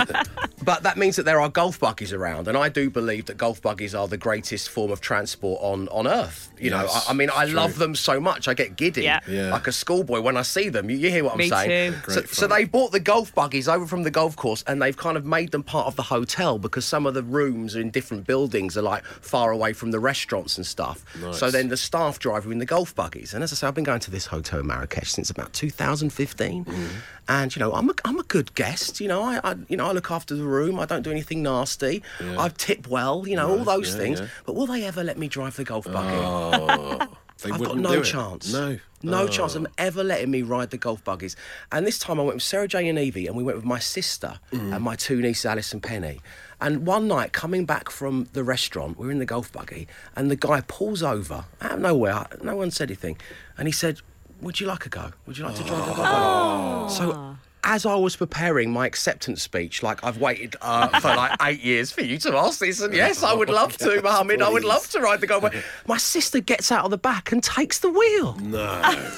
[0.65, 3.61] but that means that there are golf buggies around, and I do believe that golf
[3.63, 6.51] buggies are the greatest form of transport on, on earth.
[6.59, 8.49] You know, I, I mean, I it's love them so much.
[8.49, 9.21] I get giddy Yeah.
[9.29, 9.51] Yeah.
[9.53, 10.89] like a schoolboy when I see them.
[10.91, 11.93] You, you hear what I'm saying?
[12.07, 12.11] too.
[12.13, 15.17] So, so they bought the golf buggies over from the golf course, and they've kind
[15.17, 18.77] of made them part of the hotel because some of the rooms in different buildings
[18.79, 21.05] are like far away from the restaurants and stuff.
[21.33, 23.35] So then the staff drive in the golf buggies.
[23.35, 26.65] And as I say, I've been going to this hotel in Marrakesh since about 2015,
[26.65, 26.85] Mm-hmm.
[27.29, 29.01] and you know, I'm a, I'm a good guest.
[29.01, 30.79] You know, I, I you know I look after the room.
[30.79, 32.03] I don't do anything nasty.
[32.21, 33.27] I tip well.
[33.27, 34.21] You know, all those yeah, things.
[34.21, 34.29] yeah.
[34.45, 36.17] But will they ever let me drive the golf buggy?
[36.17, 36.99] Oh,
[37.43, 38.53] they I've got no chance.
[38.53, 38.79] No.
[39.03, 39.29] No Oh.
[39.29, 41.37] chance of them ever letting me ride the golf buggies.
[41.71, 43.79] And this time I went with Sarah Jane and Evie, and we went with my
[43.79, 44.75] sister Mm.
[44.75, 46.21] and my two nieces, Alice and Penny.
[46.61, 50.31] And one night, coming back from the restaurant, we are in the golf buggy, and
[50.31, 52.27] the guy pulls over out of nowhere.
[52.43, 53.19] No one said anything,
[53.59, 54.01] and he said,
[54.41, 55.13] "Would you like a go?
[55.27, 57.37] Would you like to drive the golf buggy?" So.
[57.69, 61.91] As I was preparing my acceptance speech, like I've waited uh, for like eight years
[61.91, 64.41] for you to ask this, and yes, I would love to, Mohammed.
[64.41, 65.59] I would love to ride the buggy.
[65.87, 68.35] My sister gets out of the back and takes the wheel.
[68.37, 69.11] No.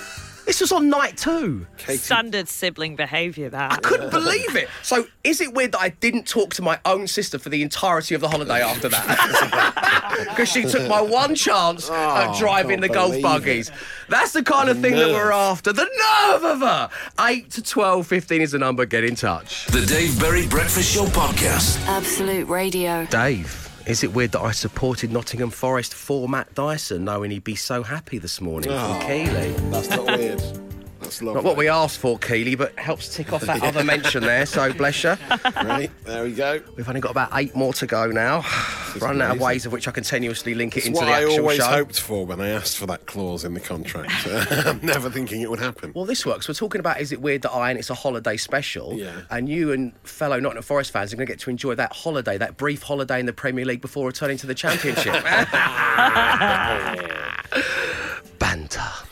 [0.48, 1.66] This was on night two.
[1.76, 3.70] Standard sibling behaviour, that.
[3.70, 4.70] I couldn't believe it.
[4.82, 8.14] So, is it weird that I didn't talk to my own sister for the entirety
[8.14, 9.94] of the holiday after that?
[10.18, 13.70] Because she took my one chance at oh, driving can't the golf believe buggies.
[14.08, 15.72] That's the kind of thing that we're after.
[15.72, 16.90] The nerve of her.
[17.20, 18.84] 8 to 12, 15 is the number.
[18.84, 19.66] Get in touch.
[19.66, 21.78] The Dave Berry Breakfast Show Podcast.
[21.86, 23.06] Absolute Radio.
[23.06, 27.54] Dave, is it weird that I supported Nottingham Forest for Matt Dyson, knowing he'd be
[27.54, 29.52] so happy this morning from oh, Keeley?
[29.70, 30.67] That's not weird.
[31.08, 31.42] That's lovely.
[31.42, 34.70] Not what we asked for, Keeley, but helps tick off that other mention there, so
[34.74, 35.16] bless you.
[35.56, 36.60] Right, there we go.
[36.76, 38.44] We've only got about eight more to go now.
[39.00, 41.22] Running out of ways of which I continuously link it It's into what the I
[41.22, 41.64] actual always show.
[41.64, 44.12] hoped for when I asked for that clause in the contract.
[44.66, 45.92] I'm never thinking it would happen.
[45.94, 46.46] Well, this works.
[46.46, 49.22] We're talking about is it weird that I and it's a holiday special, Yeah.
[49.30, 52.36] and you and fellow Nottingham Forest fans are going to get to enjoy that holiday,
[52.36, 55.14] that brief holiday in the Premier League before returning to the Championship.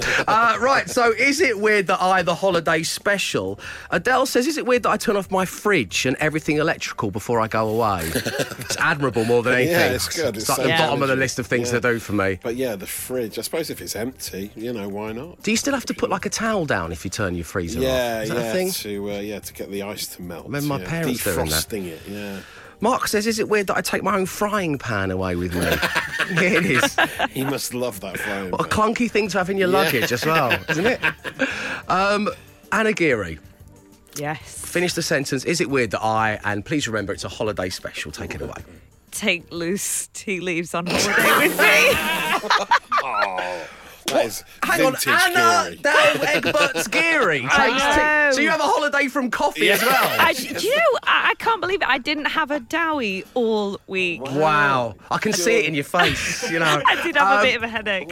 [0.29, 4.67] Uh, right, so is it weird that I, the holiday special, Adele says, is it
[4.67, 8.07] weird that I turn off my fridge and everything electrical before I go away?
[8.15, 9.73] it's admirable more than anything.
[9.75, 10.37] Yeah, it's good.
[10.37, 11.81] It's like so the bottom of the list of things Yeah.
[11.81, 12.39] to do for me.
[12.43, 13.39] But yeah, the fridge.
[13.39, 15.43] I suppose if it's empty, you know, why not?
[15.43, 17.81] Do you still have to put like a towel down if you turn your freezer
[17.81, 18.23] Yeah, off?
[18.25, 18.71] Is yeah, thing?
[18.73, 20.47] to uh, yeah to get the ice to melt.
[20.47, 20.89] Remember my yeah.
[20.91, 21.49] parents doing that.
[21.49, 22.01] defrosting it.
[22.09, 22.41] Yeah,
[22.81, 25.61] Mark says, "Is it weird that I take my own frying pan away with me?"
[26.35, 26.97] yeah, it is.
[27.31, 28.51] He must love that phone.
[28.51, 29.79] What a clunky thing to have in your Yeah.
[29.79, 31.01] luggage as well, isn't it?
[31.89, 32.29] Um,
[32.73, 33.39] Anna Geary,
[34.17, 34.41] Yes.
[34.43, 35.45] finish the sentence.
[35.45, 38.65] Is it weird that I, and please remember it's a holiday special, take it away.
[39.13, 41.93] Take loose tea leaves on holiday with me.
[44.09, 45.77] That is Hang on, vintage Anna Geary.
[45.83, 47.47] Dow Egbert's Geary.
[47.51, 47.85] I takes
[48.31, 49.91] tea- So you have a holiday from coffee as well?
[50.21, 51.89] I, do you know, I, I can't believe it.
[51.89, 54.23] I didn't have a dowie all week.
[54.23, 56.49] Wow, I can see it in your face.
[56.51, 58.09] You know, I did have a Um, bit of a headache.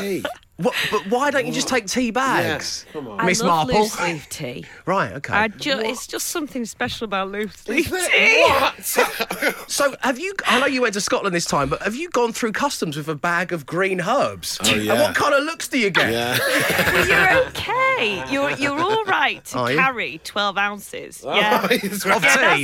[0.00, 0.24] Tea.
[0.58, 3.20] What, but why don't you just take tea bags, Yeah, come on.
[3.20, 3.80] I Miss love Marple?
[3.82, 4.64] loose leaf tea.
[4.86, 5.34] Right, okay.
[5.34, 8.42] I ju- it's just something special about loose leaf tea.
[8.42, 8.74] What?
[9.68, 10.34] So have you?
[10.46, 13.08] I know you went to Scotland this time, but have you gone through customs with
[13.08, 14.58] a bag of green herbs?
[14.64, 14.92] Oh, yeah.
[14.92, 16.10] And what kind of looks do you get?
[16.12, 16.38] Yeah.
[16.88, 18.24] Well, you're okay.
[18.32, 19.78] You're you're all right to Are you?
[19.78, 21.22] carry 12 ounces.
[21.26, 21.64] Oh, yeah.
[21.64, 22.04] Of tea, that's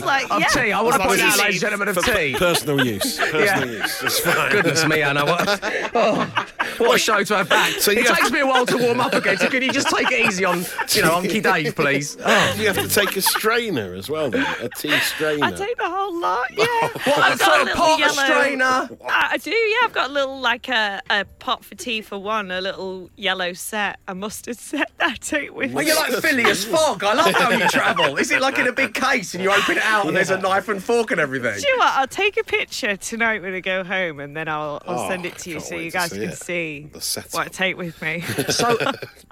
[0.05, 0.47] like- of yeah.
[0.49, 0.73] tea.
[0.73, 2.35] I want to Of point tea out, ladies and gentlemen, of For tea.
[2.35, 3.19] personal use.
[3.19, 3.83] Personal Yeah.
[3.83, 4.03] use.
[4.03, 4.51] It's fine.
[4.53, 5.25] Goodness me, Anna.
[5.27, 5.61] What,
[5.95, 6.47] oh,
[6.79, 7.73] what a show to have back.
[7.81, 9.37] So it have takes me a while to warm up again.
[9.39, 10.59] So can you just take it easy on,
[10.91, 12.17] you know, Unky Dave, please?
[12.25, 12.55] Oh.
[12.59, 14.47] You have to take a strainer as well, then.
[14.61, 15.45] A tea strainer.
[15.45, 16.47] I take the whole lot.
[16.57, 16.65] Yeah.
[17.05, 18.89] What, I've a got sort a of little pot, a yellow- strainer?
[19.09, 19.77] I I do, yeah.
[19.85, 23.53] I've got a little, like a, a pot for tea for one, a little yellow
[23.53, 27.05] set, a mustard set that I take with Well, you're like Phileas Fogg.
[27.05, 28.17] I love how you travel.
[28.17, 30.39] Is it like in a big case and you open it out and there's a
[30.39, 31.55] knife and fork and everything?
[31.61, 31.95] Do you know what?
[31.95, 35.27] I'll take a picture tonight when I go home and then I'll, I'll Oh, send
[35.27, 36.39] it to you so you guys see can it.
[36.39, 37.35] see The setup.
[37.35, 38.23] what I take with me.
[38.51, 38.77] So,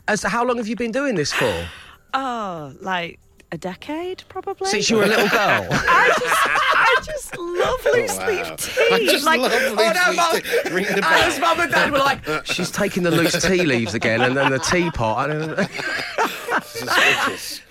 [0.08, 1.66] as how long have you been doing this for?
[2.14, 3.18] oh, like
[3.52, 4.68] a decade probably?
[4.68, 5.66] Since you were a little girl.
[5.70, 8.94] I just, I just love oh, loose leaf tea.
[8.94, 10.74] I just like, love Oh no, mum!
[10.74, 11.40] Ring the bell.
[11.40, 14.58] mum and dad were like, she's taking the loose tea leaves again, and then the
[14.58, 15.28] teapot.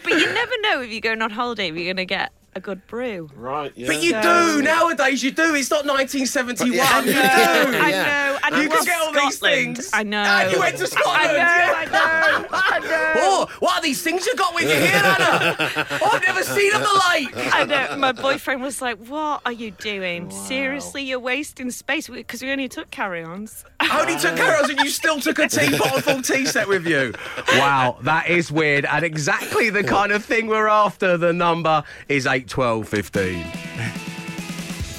[0.04, 2.60] but you never know if you're going on holiday if you're going to get a
[2.60, 3.30] good brew.
[3.36, 3.88] Right, yeah.
[3.88, 4.22] But you So-
[4.58, 5.24] do nowadays.
[5.24, 5.56] You do.
[5.56, 6.76] It's not 1971.
[6.76, 7.00] Yeah.
[7.02, 7.78] You do.
[7.78, 8.38] I know.
[8.44, 9.90] And You can get all these things.
[9.94, 10.24] I know.
[10.26, 11.22] Ah, you went to Scotland.
[11.22, 11.34] I know.
[11.38, 11.74] yeah.
[11.78, 12.48] I know.
[12.52, 13.08] I know.
[13.24, 15.56] Oh, what are these things you got with you here, Anna?
[16.02, 17.54] oh, I've never seen them the lake.
[17.54, 17.98] I know.
[17.98, 20.30] My boyfriend was like, "What are you doing?
[20.32, 24.90] Seriously, you're wasting space because we only took carry-ons." I only took carry-ons, and you
[24.90, 27.14] still took a teapot and full tea set with you.
[27.54, 31.18] Wow, that is weird and exactly the kind of thing we're after.
[31.18, 33.44] The number is 8, 12, 15.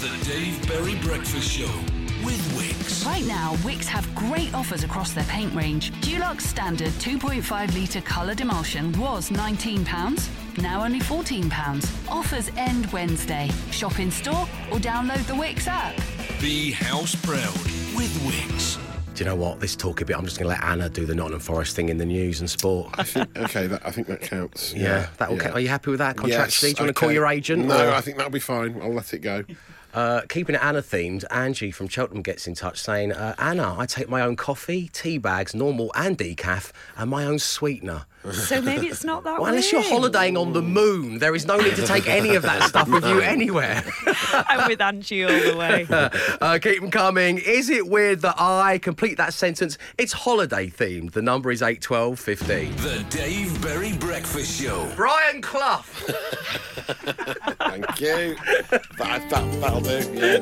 [0.01, 1.73] The Dave Berry Breakfast Show
[2.25, 3.05] with Wix.
[3.05, 5.91] Right now, Wix have great offers across their paint range.
[6.03, 12.09] Dulux Standard 2.5 litre coloured emulsion was £19, now only £14.
[12.09, 13.51] Offers end Wednesday.
[13.73, 15.97] Shop in store or download the Wix app.
[16.41, 17.57] Be house proud
[17.97, 18.72] with Wix.
[19.15, 19.61] Do you know what?
[19.61, 20.17] This talk a bit.
[20.17, 22.49] I'm just going to let Anna do the Nottingham Forest thing in the news and
[22.49, 22.95] sport.
[22.95, 24.73] I think, okay, that, I think that counts.
[24.73, 25.37] Yeah, that will.
[25.37, 25.51] yeah.
[25.53, 26.51] Are you happy with that contract?
[26.53, 27.67] Yes, Do you want to call your agent?
[27.67, 28.81] No, or- I think that'll be fine.
[28.81, 29.45] I'll let it go.
[29.95, 33.85] Uh, keeping it Anna themed, Angie from Cheltenham gets in touch saying, uh, Anna, I
[33.85, 38.07] take my own coffee, tea bags, normal and decaf, and my own sweetener.
[38.31, 39.41] So maybe it's not that.
[39.41, 42.43] Well, unless you're holidaying on the moon, there is no need to take any of
[42.43, 43.83] that stuff with you anywhere.
[44.33, 45.87] I'm with Angie all the way.
[46.41, 47.39] uh, keep them coming.
[47.39, 49.77] Is it weird that I complete that sentence?
[49.99, 51.13] It's holiday themed.
[51.13, 52.77] The number is eight twelve fifteen.
[52.77, 54.89] The Dave Berry Breakfast Show.
[54.95, 55.83] Brian Clough.
[57.59, 58.37] Thank you.
[58.99, 59.99] that, that, that'll do.
[60.15, 60.39] Yeah.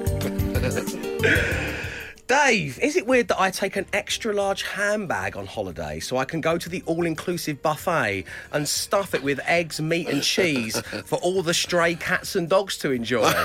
[2.30, 6.24] Dave, is it weird that I take an extra large handbag on holiday so I
[6.24, 10.80] can go to the all inclusive buffet and stuff it with eggs, meat, and cheese
[11.06, 13.32] for all the stray cats and dogs to enjoy?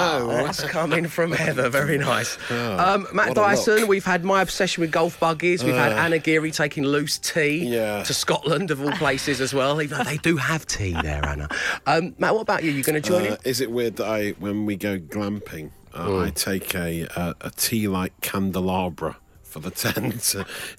[0.00, 0.28] Oh.
[0.44, 1.68] That's coming from Heather.
[1.68, 2.38] Very nice.
[2.50, 5.62] um, Matt Dyson, we've had my obsession with golf buggies.
[5.62, 8.02] We've had Anna Geary taking loose tea Yeah.
[8.04, 11.48] to Scotland, of all places, as well, even though they do have tea there, Anna.
[11.86, 12.70] Um, Matt, what about you?
[12.70, 13.36] You going to join Uh, in?
[13.44, 16.24] is it weird that I, when we go glamping, uh, Hmm.
[16.26, 19.16] I take a a, a tea light candelabra
[19.60, 20.14] for the tent?
[20.14, 20.34] It's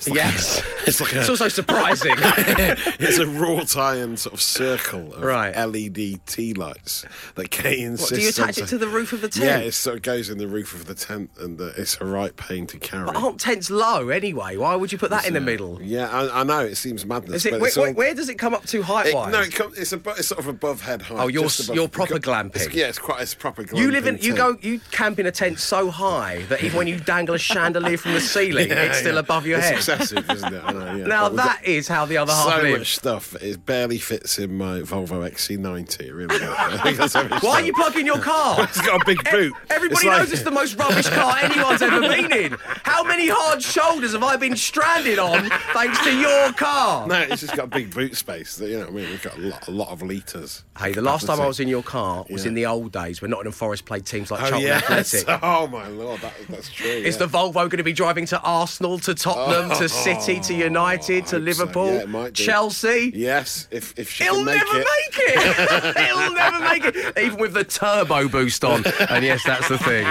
[0.08, 0.60] like Yes.
[0.60, 2.14] a, it's like a, It's also surprising.
[2.18, 5.56] it's a wrought iron sort of circle of Right.
[5.56, 8.10] LED tea lights that Kay What, insists.
[8.12, 9.46] do you attach it to the roof of the tent?
[9.46, 12.06] Yeah, it sort of goes in the roof of the tent, and uh, it's a
[12.06, 13.06] right pain to carry.
[13.06, 14.58] But aren't tents low anyway?
[14.58, 15.80] Why would you put that in the middle?
[15.82, 17.38] Yeah, I, I know it seems madness.
[17.38, 19.32] Is it, where, it's all- where, does it come up to height It, wise?
[19.32, 21.18] no, it come, it's, it's sort of above head height.
[21.20, 22.74] Oh, you're above- you're proper it's it's- glamping.
[22.74, 23.22] yeah, it's quite.
[23.22, 23.78] It's proper glamping.
[23.80, 26.88] you live in, you go, you camp in a tent so high that even when
[26.88, 29.20] you dangle a chandelier from the ceiling, Yeah, it's still yeah.
[29.20, 29.78] above your it's head.
[29.78, 30.64] excessive, isn't it?
[30.64, 31.06] I know, yeah.
[31.08, 32.78] Now that is how the other half so lives.
[32.80, 33.36] much stuff.
[33.42, 36.14] It barely fits in my Volvo XC90.
[36.14, 36.40] Really.
[36.40, 36.42] does.
[36.58, 38.58] I think that's every Why are you plugging your car?
[38.70, 39.54] It's got a big boot.
[39.70, 42.58] Everybody It's like- knows it's the most rubbish car anyone's ever been in.
[42.84, 47.08] How many hard shoulders have I been stranded on thanks to your car?
[47.08, 48.60] No, it's just got a big boot space.
[48.60, 49.10] You know what I mean?
[49.10, 50.64] We've got a lot, a lot of litres.
[50.78, 53.32] Hey, the last time I was in your car was in the old days when
[53.32, 54.84] Nottingham Forest played teams like Oh, Charlton yes.
[55.14, 55.40] Athletic.
[55.44, 56.22] Oh, my Lord.
[56.22, 56.88] That, that's true.
[56.88, 59.88] Is the Volvo going to be driving to Arsenal, to Tottenham, to oh.
[59.88, 61.64] City, to United, to I hope so.
[61.64, 62.44] Liverpool, Yeah, it might do.
[62.44, 63.12] Chelsea?
[63.14, 64.88] Yes, if, if she He'll can make never it.
[64.98, 65.98] make it.
[66.08, 68.84] He'll never make it, even with the turbo boost on.
[69.10, 70.06] And yes, that's the thing.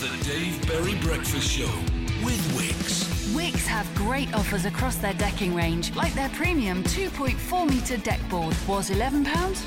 [0.00, 1.70] The Dave Berry Breakfast Show
[2.24, 3.32] with Wix.
[3.34, 8.54] Wix have great offers across their decking range, like their premium 2.4 metre deck board
[8.68, 9.24] was £11,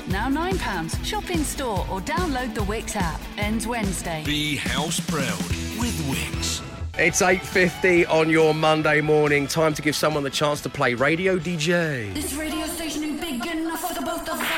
[0.08, 1.04] now £9.
[1.04, 3.20] Shop in store or download the Wix app.
[3.36, 4.22] Ends Wednesday.
[4.24, 5.38] Be house proud
[5.78, 6.62] with Wix.
[7.00, 9.46] It's 8.50 on your Monday morning.
[9.46, 12.12] Time to give someone the chance to play Radio DJ.
[12.12, 14.48] This radio station is big enough for the both of us.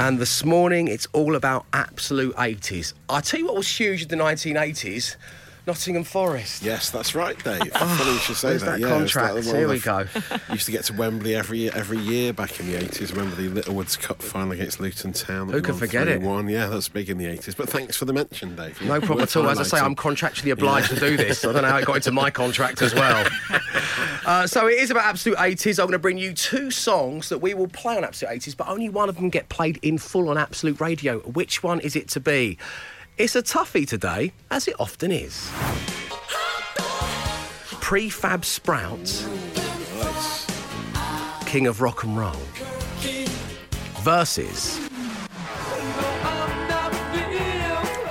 [0.00, 2.94] And this morning, it's all about absolute 80s.
[3.08, 5.14] I tell you what was huge in the 1980s
[5.70, 6.64] Nottingham Forest.
[6.64, 7.72] Yes, that's right, Dave.
[7.72, 8.64] Funny you should say that.
[8.64, 9.34] that yeah, contract?
[9.34, 10.04] one Here we go.
[10.50, 13.12] Used to get to Wembley every every year back in the eighties.
[13.12, 15.48] Remember the Littlewoods Cup final against Luton Town?
[15.48, 16.22] Who can forget it?
[16.22, 16.50] 3-1.
[16.50, 17.54] Yeah, that's big in the eighties.
[17.54, 18.82] But thanks for the mention, Dave.
[18.82, 19.48] No problem at all.
[19.48, 21.44] As I say, I'm contractually obliged to do this.
[21.44, 23.24] I don't know how it got into my contract as well.
[24.26, 25.78] Uh, so it is about absolute 80s.
[25.78, 28.68] I'm going to bring you two songs that we will play on absolute 80s, but
[28.68, 31.20] only one of them get played in full on absolute radio.
[31.20, 32.58] Which one is it to be?
[33.18, 35.50] It's a toughie today, as it often is.
[37.80, 39.26] Prefab Sprout,
[41.46, 42.32] King of Rock and Roll,
[44.00, 44.78] versus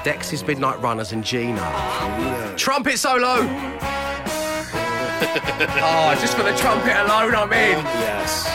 [0.03, 1.63] Dexys Midnight Runners and Geno.
[2.57, 3.37] Trumpet solo!
[5.81, 7.83] oh, just for the trumpet alone, I'm in.
[7.83, 8.48] Yes,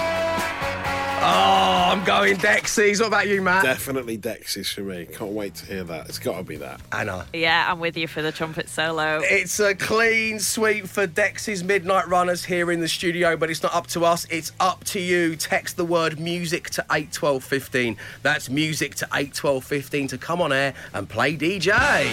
[1.26, 3.00] Oh, I'm going Dexys.
[3.00, 3.64] What about you, Matt?
[3.64, 5.06] definitely Dexys for me.
[5.06, 6.06] Can't wait to hear that.
[6.06, 6.82] It's got to be that.
[6.92, 7.24] Anna.
[7.32, 9.22] Yeah, I'm with you for the trumpet solo.
[9.24, 13.74] It's a clean sweep for Dexys Midnight Runners here in the studio, but it's not
[13.74, 14.26] up to us.
[14.30, 15.34] It's up to you.
[15.34, 17.96] Text the word music to 81215.
[18.22, 22.04] That's music to 81215 to come on air and play DJ.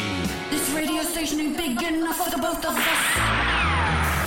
[0.50, 3.41] This radio station is big enough for the both of us.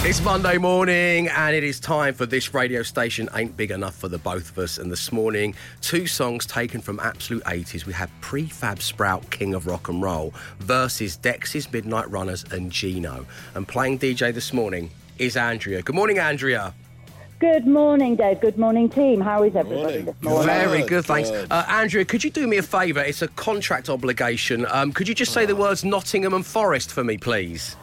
[0.07, 4.07] It's Monday morning, and it is time for this radio station ain't big enough for
[4.07, 4.77] the both of us.
[4.77, 7.87] And this morning, two songs taken from absolute 80s.
[7.87, 13.25] We have Prefab Sprout, King of Rock and Roll, versus Dexys Midnight Runners and Geno.
[13.55, 15.81] And playing DJ this morning is Andrea.
[15.81, 16.75] Good morning, Andrea.
[17.39, 18.43] Good morning, Dave.
[18.43, 19.23] Good morning, team.
[19.23, 20.05] How is everybody Morning.
[20.05, 20.47] this morning?
[20.47, 21.31] Very Good, good, thanks.
[21.31, 23.01] Uh, Andrea, could you do me a favour?
[23.01, 24.67] It's a contract obligation.
[24.69, 27.77] Um, could you just say the words Nottingham and Forest for me, please?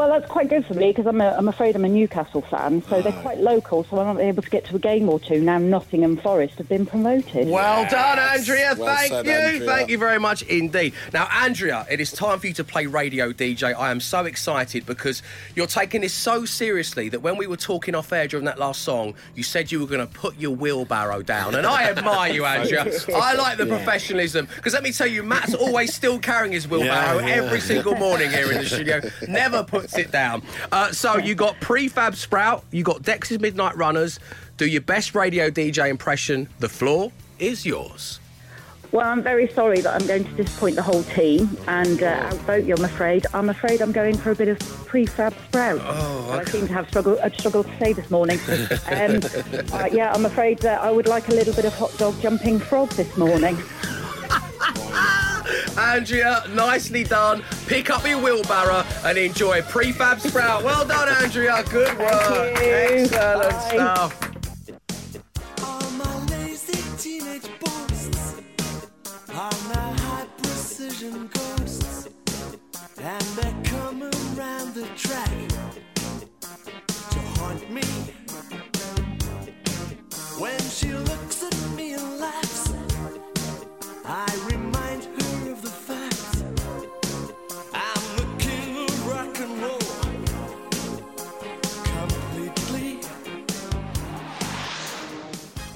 [0.00, 2.82] Well, that's quite good for me because I'm, a, I'm afraid I'm a Newcastle fan,
[2.84, 5.42] so they're quite local, so I'm not able to get to a game or two.
[5.42, 7.46] Now Nottingham Forest have been promoted.
[7.46, 8.74] Well done, Andrea.
[8.78, 9.32] Well Thank said, you.
[9.32, 9.68] Andrea.
[9.68, 10.94] Thank you very much indeed.
[11.12, 13.74] Now, Andrea, it is time for you to play radio DJ.
[13.76, 15.22] I am so excited because
[15.54, 18.80] you're taking this so seriously that when we were talking off air during that last
[18.80, 21.54] song, you said you were going to put your wheelbarrow down.
[21.56, 22.90] And I admire you, Andrea.
[23.14, 27.18] I like the professionalism because let me tell you, Matt's always still carrying his wheelbarrow
[27.18, 27.34] Yeah, yeah.
[27.34, 29.02] every single morning here in the studio.
[29.28, 30.42] Never puts it down.
[30.72, 34.18] Uh, so you got Prefab Sprout, you got Dexys Midnight Runners.
[34.56, 36.48] Do your best radio DJ impression.
[36.58, 38.20] The floor is yours.
[38.92, 42.64] Well, I'm very sorry that I'm going to disappoint the whole team and uh, outvote
[42.64, 43.24] you, I'm afraid.
[43.32, 45.80] I'm afraid I'm going for a bit of prefab sprout.
[45.84, 48.40] Oh, I seem to have struggled, uh, struggled to say this morning.
[48.90, 49.20] um,
[49.72, 52.58] uh, yeah, I'm afraid that I would like a little bit of hot dog jumping
[52.58, 53.56] frog this morning.
[55.78, 57.42] Andrea, nicely done.
[57.66, 60.62] Pick up your wheelbarrow and enjoy prefab sprout.
[60.64, 61.62] Well done, Andrea.
[61.70, 62.58] Good work.
[62.60, 62.66] you.
[62.66, 63.68] Excellent Bye.
[63.68, 64.30] stuff.
[65.64, 68.40] All my lazy teenage boasts
[69.30, 72.08] are now high precision ghosts,
[73.00, 75.30] and they're coming round the track
[77.10, 77.82] to haunt me.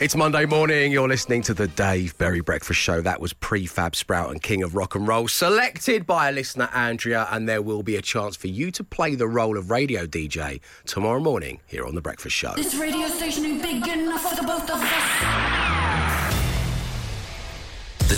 [0.04, 0.92] It's Monday morning.
[0.92, 3.00] You're listening to the Dave Berry Breakfast Show.
[3.00, 7.26] That was Prefab Sprout and King of Rock and Roll, selected by a listener, Andrea.
[7.30, 10.60] And there will be a chance for you to play the role of radio DJ
[10.84, 12.52] tomorrow morning here on The Breakfast Show.
[12.54, 15.33] This radio station is big enough for the both of us.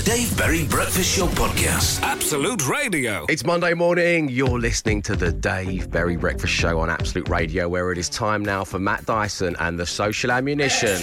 [0.06, 2.00] The Dave Berry Breakfast Show Podcast.
[2.02, 3.26] Absolute Radio.
[3.28, 4.28] It's Monday morning.
[4.28, 8.44] You're listening to the Dave Berry Breakfast Show on Absolute Radio, where it is time
[8.44, 10.96] now for Matt Dyson and the Social Ammunition.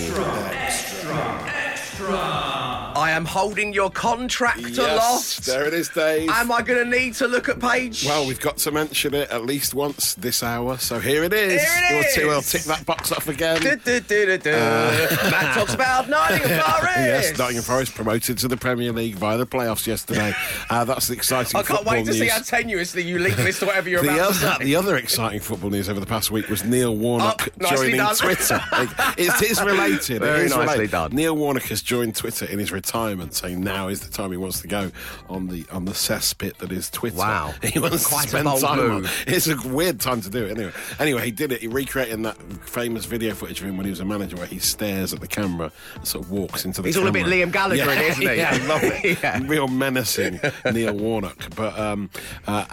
[3.03, 5.45] I am holding your contract Yes, aloft.
[5.45, 6.29] there it is, Dave.
[6.29, 8.05] Am I going to need to look at page?
[8.05, 11.61] Well, we've got to mention it at least once this hour, so here it is.
[11.61, 13.59] Here it You want to, We'll tick that box off again.
[13.61, 14.51] Du- du- du- du- du.
[14.51, 16.95] Matt talks about Nottingham Forest.
[16.97, 20.33] Yes, Nottingham Forest promoted to the Premier League via the playoffs yesterday.
[20.69, 22.19] Uh, that's the exciting I can't football wait to news.
[22.19, 24.63] see how tenuously you link this to whatever you're the about other, to say.
[24.63, 28.15] the other exciting football news over the past week was Neil Warnock Oh, joining done.
[28.15, 28.59] Twitter.
[29.17, 30.21] it is related.
[30.21, 30.91] Very it is nicely related.
[30.91, 31.11] done.
[31.11, 34.62] Neil Warnock has joined Twitter in his retirement, saying now is the time he wants
[34.62, 34.91] to go
[35.27, 37.17] on the on the cesspit that is Twitter.
[37.17, 37.53] Wow.
[37.63, 39.10] he wants Quite to spend time on.
[39.25, 40.51] It's a weird time to do it.
[40.51, 41.62] Anyway, anyway, he did it.
[41.62, 44.60] He recreated that famous video footage of him when he was a manager, where he
[44.60, 46.89] stares at the camera and sort of walks into the.
[46.89, 47.25] He's all a bit.
[47.25, 48.34] Liam Gallagher, yeah, isn't he?
[48.43, 49.19] Yeah, I love it.
[49.23, 49.39] Yeah.
[49.45, 50.39] Real menacing
[50.71, 51.56] Neil Warnock.
[51.56, 52.10] But um,
[52.47, 52.65] uh,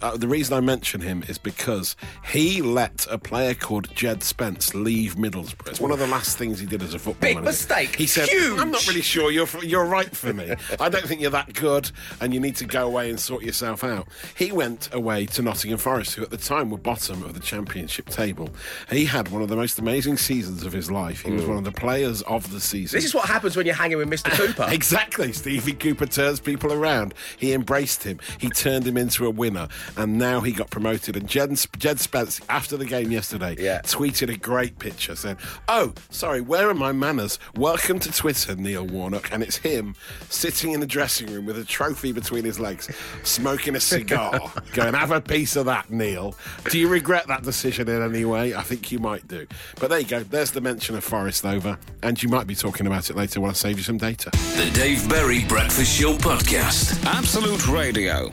[0.00, 4.74] uh, the reason I mention him is because he let a player called Jed Spence
[4.74, 5.68] leave Middlesbrough.
[5.68, 7.50] It's one of the last things he did as a football Big manager.
[7.50, 7.96] mistake.
[7.96, 8.58] He said, Huge.
[8.58, 10.54] "I'm not really sure you're you're right for me.
[10.80, 13.84] I don't think you're that good, and you need to go away and sort yourself
[13.84, 17.40] out." He went away to Nottingham Forest, who at the time were bottom of the
[17.40, 18.50] Championship table.
[18.90, 21.22] He had one of the most amazing seasons of his life.
[21.22, 21.48] He was hmm.
[21.48, 22.96] one of the players of the season.
[22.96, 24.30] This is what happens when you're hanging with Mr.
[24.30, 24.68] Cooper.
[24.82, 25.32] Exactly.
[25.32, 27.14] Stevie Cooper turns people around.
[27.38, 28.18] He embraced him.
[28.38, 29.68] He turned him into a winner.
[29.96, 31.16] And now he got promoted.
[31.16, 33.80] And Jed, Jed Spence, after the game yesterday, Yeah.
[33.82, 35.36] tweeted a great picture saying,
[35.68, 37.38] Oh, sorry, where are my manners?
[37.54, 39.30] Welcome to Twitter, Neil Warnock.
[39.32, 39.94] And it's him
[40.28, 42.88] sitting in the dressing room with a trophy between his legs,
[43.22, 46.34] smoking a cigar, going, Have a piece of that, Neil.
[46.70, 48.54] Do you regret that decision in any way?
[48.54, 49.46] I think you might do.
[49.80, 50.22] But there you go.
[50.22, 51.78] There's the mention of Forest over.
[52.02, 54.30] And you might be talking about it later when I save you some data.
[54.30, 57.04] The Dave Berry Breakfast Show Podcast.
[57.04, 58.32] Absolute Radio.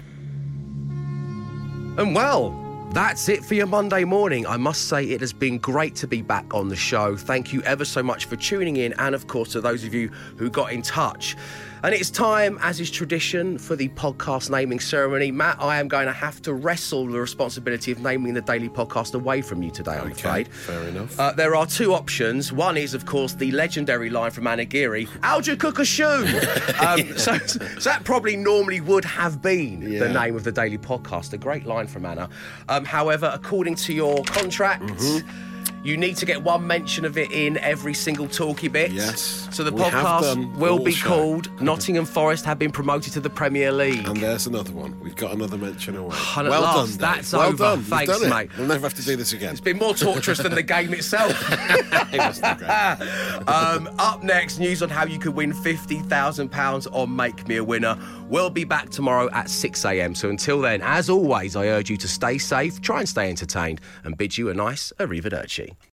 [1.98, 2.52] And well,
[2.92, 4.48] that's it for your Monday morning.
[4.48, 7.16] I must say it has been great to be back on the show.
[7.16, 10.08] Thank you ever so much for tuning in, and of course to those of you
[10.38, 11.36] who got in touch.
[11.82, 15.32] And it's time, as is tradition, for the podcast naming ceremony.
[15.32, 19.14] Matt, I am going to have to wrestle the responsibility of naming the daily podcast
[19.14, 20.50] away from you today, I'm afraid.
[20.50, 21.18] Fair enough.
[21.18, 22.52] Uh, there are two options.
[22.52, 25.08] One is, of course, the legendary line from Anagiri,
[25.48, 26.04] you cook a shoe?
[26.86, 31.32] um, so, so that probably normally would have been the name of the daily podcast.
[31.34, 32.30] A great line from Anna.
[32.68, 35.59] Um, however, according to your contract, Mm-hmm.
[35.84, 38.92] You need to get one mention of it in every single talky bit.
[38.92, 41.08] Yes, So the we podcast will be show.
[41.08, 44.08] called Nottingham Forest have been promoted to the Premier League.
[44.08, 45.00] And there's another one.
[45.00, 46.16] We've got another mention away.
[46.38, 47.00] And well last, done, Dave.
[47.18, 47.58] that's well over.
[47.58, 47.78] Done.
[47.80, 48.30] You've Thanks, done it.
[48.30, 48.50] mate.
[48.58, 49.52] We'll never have to do this again.
[49.52, 51.34] It's been more torturous than the game itself.
[52.12, 53.48] It was the great.
[53.48, 57.98] Um, up next, news on how you could win £50,000 on Make Me a Winner.
[58.30, 60.16] We'll be back tomorrow at 6am.
[60.16, 63.82] So until then, as always, I urge you to stay safe, try and stay entertained,
[64.04, 65.76] and bid you a nice arrivederci.